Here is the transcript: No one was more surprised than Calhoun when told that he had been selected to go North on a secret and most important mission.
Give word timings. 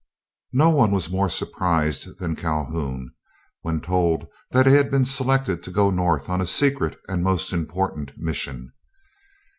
No 0.53 0.71
one 0.71 0.89
was 0.89 1.11
more 1.11 1.29
surprised 1.29 2.17
than 2.17 2.35
Calhoun 2.35 3.13
when 3.61 3.81
told 3.81 4.27
that 4.49 4.65
he 4.65 4.73
had 4.73 4.89
been 4.89 5.05
selected 5.05 5.61
to 5.61 5.69
go 5.69 5.91
North 5.91 6.27
on 6.27 6.41
a 6.41 6.47
secret 6.47 6.97
and 7.07 7.23
most 7.23 7.53
important 7.53 8.13
mission. 8.17 8.73